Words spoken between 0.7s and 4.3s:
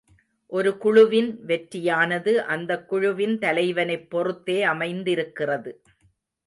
குழுவின் வெற்றியானது அந்தக் குழுவின் தலைவனைப்